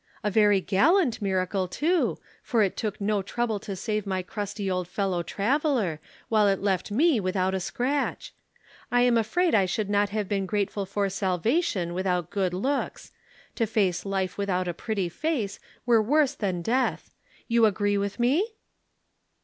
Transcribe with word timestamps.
A 0.23 0.31
very 0.31 0.61
gallant 0.61 1.21
miracle, 1.21 1.67
too, 1.67 2.17
for 2.41 2.63
it 2.63 2.75
took 2.75 2.99
no 2.99 3.21
trouble 3.21 3.59
to 3.59 3.75
save 3.75 4.07
my 4.07 4.23
crusty 4.23 4.67
old 4.67 4.87
fellow 4.87 5.21
traveller, 5.21 5.99
while 6.27 6.47
it 6.47 6.59
left 6.59 6.89
me 6.89 7.19
without 7.19 7.53
a 7.53 7.59
scratch. 7.59 8.33
I 8.91 9.01
am 9.01 9.15
afraid 9.15 9.53
I 9.53 9.67
should 9.67 9.91
not 9.91 10.09
have 10.09 10.27
been 10.27 10.47
grateful 10.47 10.87
for 10.87 11.07
salvation 11.07 11.93
without 11.93 12.31
good 12.31 12.51
looks. 12.55 13.11
To 13.53 13.67
face 13.67 14.03
life 14.03 14.39
without 14.39 14.67
a 14.67 14.73
pretty 14.73 15.07
face 15.07 15.59
were 15.85 16.01
worse 16.01 16.33
than 16.33 16.63
death. 16.63 17.13
You 17.47 17.67
agree 17.67 17.99
with 17.99 18.19
me?" 18.19 18.55